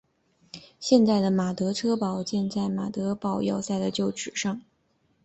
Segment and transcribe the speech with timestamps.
[0.79, 4.59] 现在的马德堡车站建在马德堡要塞的旧址上。